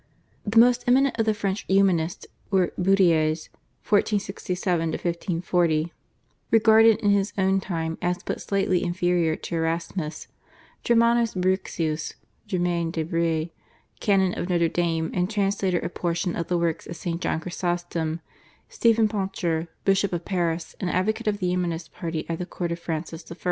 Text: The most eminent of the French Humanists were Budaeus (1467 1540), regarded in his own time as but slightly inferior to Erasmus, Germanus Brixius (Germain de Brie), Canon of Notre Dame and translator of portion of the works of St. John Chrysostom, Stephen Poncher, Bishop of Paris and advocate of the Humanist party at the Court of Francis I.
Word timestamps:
The 0.47 0.57
most 0.57 0.85
eminent 0.87 1.19
of 1.19 1.27
the 1.27 1.33
French 1.35 1.63
Humanists 1.67 2.25
were 2.49 2.73
Budaeus 2.75 3.49
(1467 3.87 4.87
1540), 4.89 5.93
regarded 6.49 6.97
in 7.01 7.11
his 7.11 7.33
own 7.37 7.59
time 7.59 7.99
as 8.01 8.23
but 8.23 8.41
slightly 8.41 8.81
inferior 8.83 9.35
to 9.35 9.55
Erasmus, 9.57 10.27
Germanus 10.83 11.35
Brixius 11.35 12.15
(Germain 12.47 12.89
de 12.89 13.03
Brie), 13.03 13.51
Canon 13.99 14.33
of 14.39 14.49
Notre 14.49 14.69
Dame 14.69 15.11
and 15.13 15.29
translator 15.29 15.77
of 15.77 15.93
portion 15.93 16.35
of 16.35 16.47
the 16.47 16.57
works 16.57 16.87
of 16.87 16.95
St. 16.95 17.21
John 17.21 17.39
Chrysostom, 17.39 18.21
Stephen 18.69 19.07
Poncher, 19.07 19.67
Bishop 19.85 20.13
of 20.13 20.25
Paris 20.25 20.75
and 20.79 20.89
advocate 20.89 21.27
of 21.27 21.37
the 21.37 21.49
Humanist 21.49 21.93
party 21.93 22.25
at 22.27 22.39
the 22.39 22.47
Court 22.47 22.71
of 22.71 22.79
Francis 22.79 23.31
I. 23.31 23.35